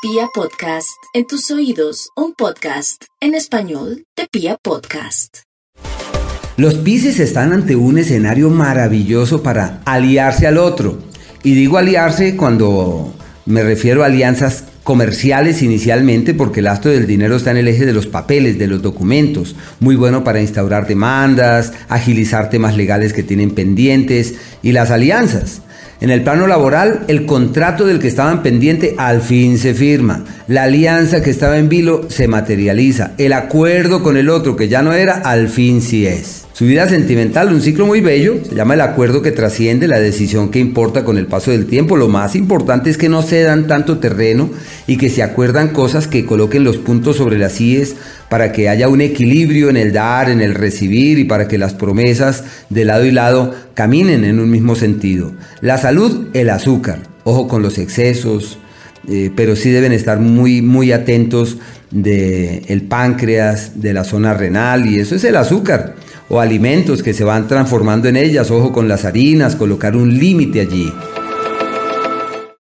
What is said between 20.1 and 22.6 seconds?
para instaurar demandas, agilizar